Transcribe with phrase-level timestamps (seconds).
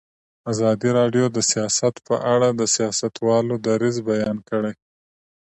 [0.51, 4.73] ازادي راډیو د سیاست په اړه د سیاستوالو دریځ بیان کړی.